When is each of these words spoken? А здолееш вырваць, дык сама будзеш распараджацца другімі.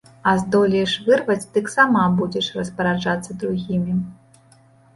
А 0.29 0.31
здолееш 0.43 0.93
вырваць, 1.07 1.49
дык 1.59 1.69
сама 1.75 2.07
будзеш 2.23 2.49
распараджацца 2.57 3.39
другімі. 3.45 3.93